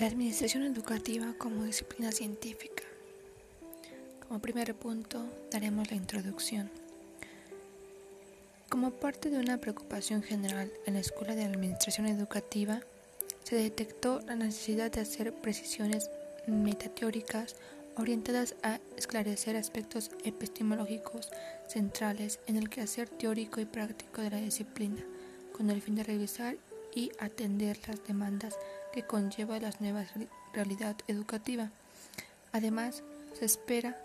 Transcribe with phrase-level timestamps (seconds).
[0.00, 2.84] La administración educativa como disciplina científica.
[4.26, 6.70] Como primer punto daremos la introducción.
[8.70, 12.80] Como parte de una preocupación general en la Escuela de Administración Educativa,
[13.44, 16.08] se detectó la necesidad de hacer precisiones
[16.46, 17.56] metateóricas
[17.98, 21.28] orientadas a esclarecer aspectos epistemológicos
[21.68, 25.04] centrales en el quehacer teórico y práctico de la disciplina,
[25.54, 26.56] con el fin de revisar
[26.94, 28.56] y atender las demandas
[28.92, 30.04] que conlleva la nueva
[30.52, 31.70] realidad educativa.
[32.52, 33.02] Además,
[33.38, 33.96] se espera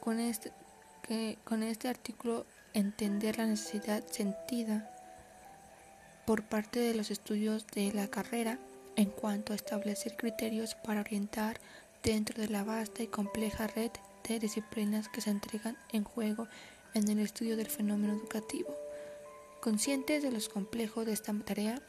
[0.00, 0.52] con este,
[1.02, 4.90] que, con este artículo entender la necesidad sentida
[6.26, 8.58] por parte de los estudios de la carrera
[8.96, 11.60] en cuanto a establecer criterios para orientar
[12.02, 13.90] dentro de la vasta y compleja red
[14.28, 16.48] de disciplinas que se entregan en juego
[16.94, 18.74] en el estudio del fenómeno educativo.
[19.60, 21.80] Conscientes de los complejos de esta tarea,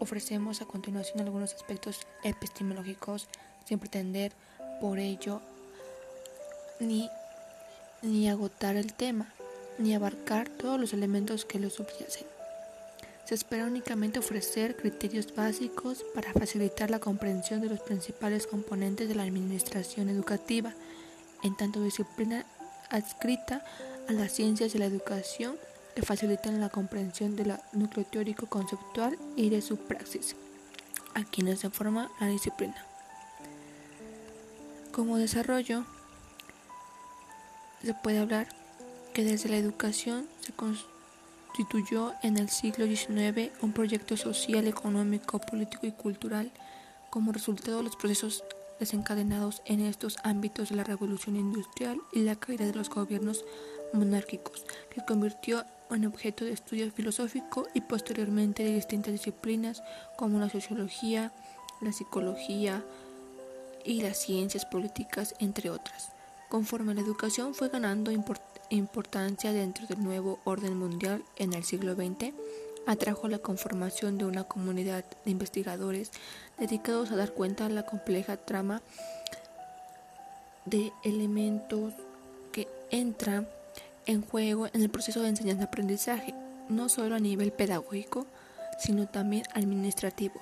[0.00, 3.28] Ofrecemos a continuación algunos aspectos epistemológicos
[3.66, 4.32] sin pretender
[4.80, 5.40] por ello
[6.80, 7.10] ni,
[8.02, 9.32] ni agotar el tema,
[9.78, 12.26] ni abarcar todos los elementos que lo subyacen.
[13.24, 19.14] Se espera únicamente ofrecer criterios básicos para facilitar la comprensión de los principales componentes de
[19.14, 20.72] la administración educativa,
[21.42, 22.46] en tanto disciplina
[22.88, 23.64] adscrita
[24.08, 25.56] a las ciencias de la educación
[25.98, 30.36] que facilitan la comprensión del núcleo teórico conceptual y de su praxis,
[31.14, 32.86] a quienes se forma la disciplina.
[34.92, 35.84] Como desarrollo,
[37.82, 38.46] se puede hablar
[39.12, 45.88] que desde la educación se constituyó en el siglo XIX un proyecto social, económico, político
[45.88, 46.52] y cultural
[47.10, 48.44] como resultado de los procesos
[48.78, 53.44] desencadenados en estos ámbitos de la revolución industrial y la caída de los gobiernos
[53.92, 59.82] monárquicos, que convirtió en objeto de estudio filosófico y posteriormente de distintas disciplinas
[60.16, 61.32] como la sociología,
[61.80, 62.84] la psicología
[63.84, 66.12] y las ciencias políticas, entre otras.
[66.48, 68.10] Conforme la educación fue ganando
[68.70, 72.32] importancia dentro del nuevo orden mundial en el siglo XX,
[72.86, 76.10] atrajo la conformación de una comunidad de investigadores
[76.58, 78.80] dedicados a dar cuenta de la compleja trama
[80.64, 81.94] de elementos
[82.50, 83.46] que entran
[84.08, 86.34] en juego en el proceso de enseñanza-aprendizaje,
[86.68, 88.26] no solo a nivel pedagógico,
[88.80, 90.40] sino también administrativo.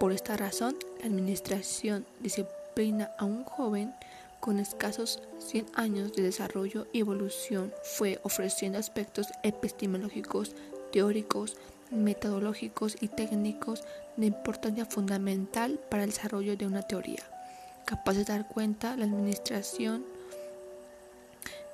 [0.00, 3.92] Por esta razón, la administración disciplina a un joven
[4.40, 10.54] con escasos 100 años de desarrollo y evolución fue ofreciendo aspectos epistemológicos,
[10.92, 11.56] teóricos,
[11.90, 13.84] metodológicos y técnicos
[14.16, 17.22] de importancia fundamental para el desarrollo de una teoría,
[17.84, 20.04] capaz de dar cuenta la administración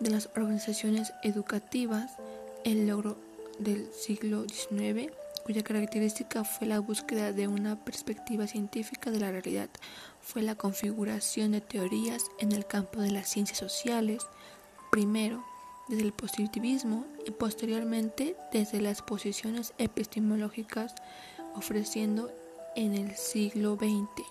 [0.01, 2.13] de las organizaciones educativas,
[2.65, 3.17] el logro
[3.59, 5.13] del siglo XIX,
[5.45, 9.69] cuya característica fue la búsqueda de una perspectiva científica de la realidad,
[10.21, 14.27] fue la configuración de teorías en el campo de las ciencias sociales,
[14.91, 15.45] primero
[15.89, 20.95] desde el positivismo y posteriormente desde las posiciones epistemológicas,
[21.55, 22.31] ofreciendo
[22.77, 24.27] en el siglo XX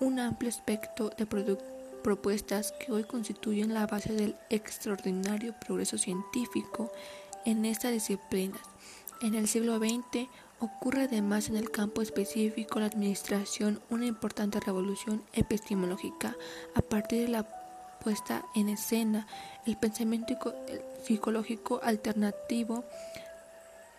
[0.00, 1.71] un amplio espectro de productos
[2.02, 6.92] propuestas que hoy constituyen la base del extraordinario progreso científico
[7.44, 8.60] en estas disciplinas.
[9.20, 10.28] En el siglo XX
[10.60, 16.36] ocurre además en el campo específico de la administración una importante revolución epistemológica
[16.74, 17.46] a partir de la
[18.02, 19.26] puesta en escena
[19.66, 20.34] el pensamiento
[21.04, 22.84] psicológico alternativo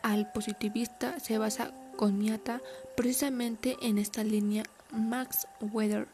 [0.02, 2.62] al positivista se basa con Miata
[2.96, 6.08] precisamente en esta línea Max Weber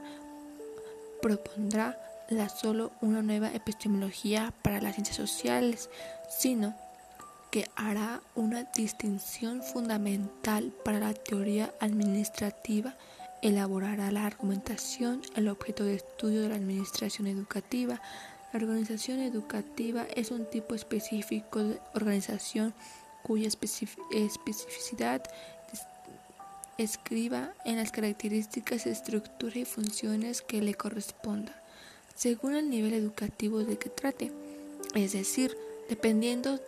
[1.22, 1.98] propondrá
[2.30, 5.90] la solo una nueva epistemología para las ciencias sociales,
[6.30, 6.76] sino
[7.52, 12.96] que hará una distinción fundamental para la teoría administrativa,
[13.42, 18.02] elaborará la argumentación, el objeto de estudio de la administración educativa.
[18.54, 22.74] La organización educativa es un tipo específico de organización
[23.24, 25.24] cuya especificidad
[26.84, 31.62] escriba en las características, estructura y funciones que le corresponda,
[32.16, 34.32] según el nivel educativo de que trate,
[34.96, 35.56] es decir,
[35.90, 36.60] dependiendo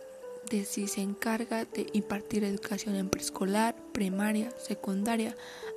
[0.50, 5.36] de si se encarga de impartir educación en preescolar, primaria, secundaria,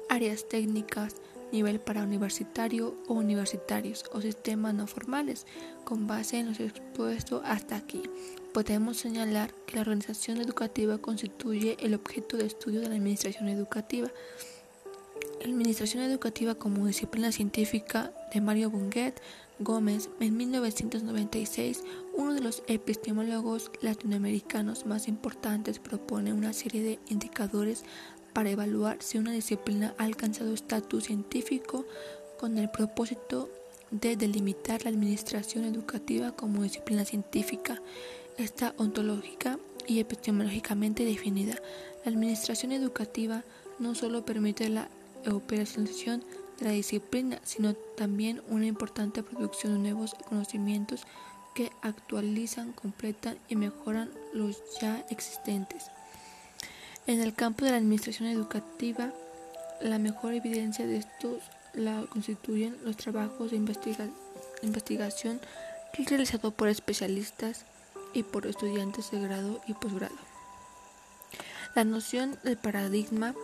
[0.09, 1.15] áreas técnicas,
[1.51, 5.45] nivel para universitario o universitarios o sistemas no formales.
[5.83, 8.03] Con base en lo expuesto hasta aquí,
[8.55, 14.09] podemos señalar que la organización educativa constituye el objeto de estudio de la administración educativa.
[15.41, 19.21] La administración educativa como disciplina científica de Mario Bunguet
[19.59, 27.83] Gómez en 1996, uno de los epistemólogos latinoamericanos más importantes, propone una serie de indicadores
[28.31, 31.85] para evaluar si una disciplina ha alcanzado estatus científico
[32.39, 33.49] con el propósito
[33.91, 37.81] de delimitar la administración educativa como disciplina científica,
[38.37, 41.55] está ontológica y epistemológicamente definida.
[42.03, 43.43] La administración educativa
[43.79, 44.89] no solo permite la
[45.27, 46.23] operacionalización
[46.59, 51.01] de la disciplina, sino también una importante producción de nuevos conocimientos
[51.53, 55.89] que actualizan, completan y mejoran los ya existentes.
[57.07, 59.13] En el campo de la administración educativa,
[59.81, 61.43] la mejor evidencia de estos
[61.73, 65.39] la constituyen los trabajos de investigación
[65.93, 67.65] realizados por especialistas
[68.15, 70.15] y por estudiantes de grado y posgrado.
[71.75, 73.35] La noción del paradigma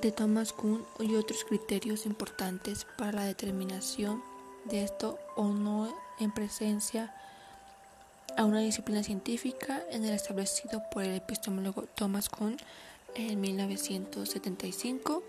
[0.00, 4.22] de Thomas Kuhn y otros criterios importantes para la determinación
[4.64, 7.14] de esto o no en presencia
[8.36, 12.56] a una disciplina científica en el establecido por el epistemólogo Thomas Kuhn
[13.14, 15.22] en 1975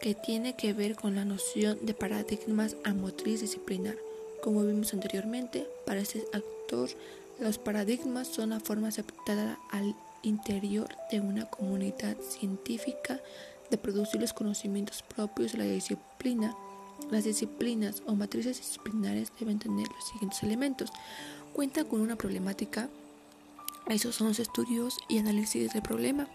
[0.00, 3.96] que tiene que ver con la noción de paradigmas a motriz disciplinar.
[4.42, 6.88] Como vimos anteriormente, para este actor,
[7.40, 13.20] los paradigmas son la forma aceptada al interior de una comunidad científica
[13.70, 16.56] de producir los conocimientos propios de la disciplina.
[17.10, 20.90] Las disciplinas o matrices disciplinares deben tener los siguientes elementos.
[21.52, 22.88] Cuenta con una problemática,
[23.88, 26.28] esos son los estudios y análisis del problema.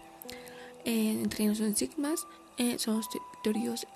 [0.84, 2.26] entre los sigmas
[2.58, 3.08] eh, son los
[3.42, 3.86] teorías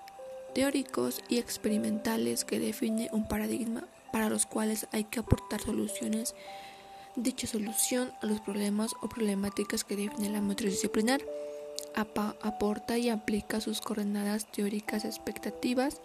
[0.54, 6.34] teóricos y experimentales que definen un paradigma para los cuales hay que aportar soluciones.
[7.16, 10.80] Dicha solución a los problemas o problemáticas que define la matriz
[11.94, 16.00] aporta y aplica sus coordenadas teóricas expectativas,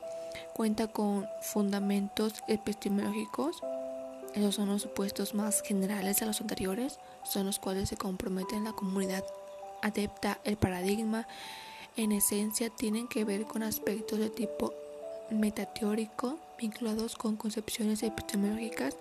[0.55, 3.61] cuenta con fundamentos epistemológicos,
[4.33, 8.73] esos son los supuestos más generales a los anteriores, son los cuales se comprometen la
[8.73, 9.23] comunidad
[9.83, 11.27] adepta el paradigma
[11.97, 14.73] en esencia tienen que ver con aspectos de tipo
[15.29, 18.95] metateórico vinculados con concepciones epistemológicas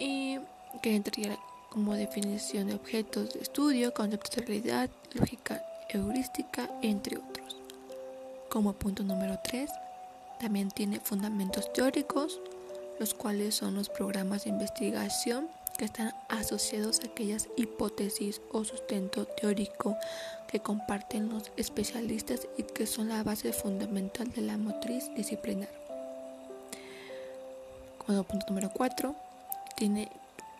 [0.00, 0.38] y
[0.82, 1.38] que entraría
[1.70, 7.56] como definición de objetos de estudio, conceptos de realidad, lógica heurística, entre otros.
[8.48, 9.70] Como punto número 3,
[10.40, 12.40] también tiene fundamentos teóricos,
[12.98, 15.48] los cuales son los programas de investigación
[15.78, 19.96] que están asociados a aquellas hipótesis o sustento teórico
[20.48, 25.70] que comparten los especialistas y que son la base fundamental de la motriz disciplinar.
[28.04, 29.14] Como punto número 4,
[29.80, 30.10] tiene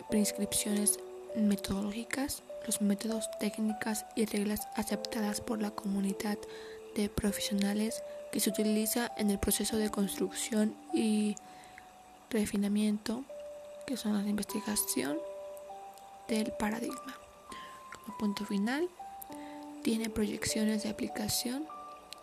[0.09, 0.99] prescripciones
[1.37, 6.39] metodológicas, los métodos, técnicas y reglas aceptadas por la comunidad
[6.97, 8.03] de profesionales
[8.33, 11.37] que se utiliza en el proceso de construcción y
[12.31, 13.25] refinamiento
[13.87, 15.19] que son la investigación
[16.27, 17.15] del paradigma.
[17.93, 18.89] Como punto final,
[19.83, 21.67] tiene proyecciones de aplicación,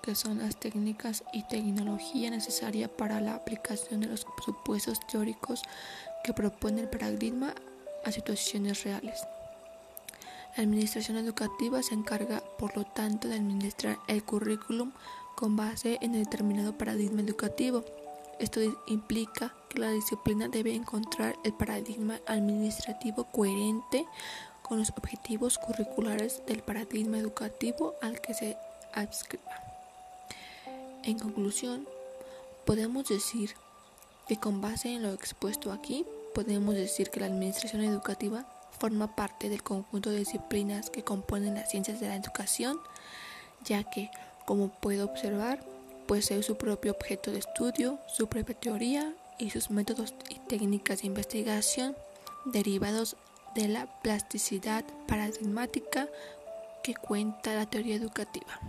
[0.01, 5.61] que son las técnicas y tecnología necesaria para la aplicación de los supuestos teóricos
[6.23, 7.53] que propone el paradigma
[8.05, 9.25] a situaciones reales.
[10.55, 14.91] La administración educativa se encarga, por lo tanto, de administrar el currículum
[15.35, 17.83] con base en el determinado paradigma educativo
[18.39, 24.05] esto implica que la disciplina debe encontrar el paradigma administrativo coherente
[24.61, 28.57] con los objetivos curriculares del paradigma educativo al que se
[28.93, 29.63] adscriba.
[31.03, 31.87] En conclusión,
[32.65, 33.55] podemos decir
[34.27, 36.05] que con base en lo expuesto aquí,
[36.37, 38.45] podemos decir que la administración educativa
[38.77, 42.77] forma parte del conjunto de disciplinas que componen las ciencias de la educación,
[43.65, 44.11] ya que,
[44.45, 45.65] como puedo observar,
[46.05, 51.07] posee su propio objeto de estudio, su propia teoría y sus métodos y técnicas de
[51.07, 51.97] investigación
[52.45, 53.17] derivados
[53.55, 56.07] de la plasticidad paradigmática
[56.83, 58.59] que cuenta la teoría educativa.